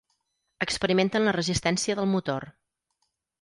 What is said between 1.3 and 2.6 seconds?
resistència del motor.